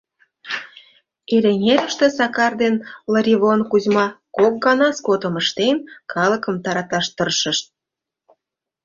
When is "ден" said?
2.61-2.75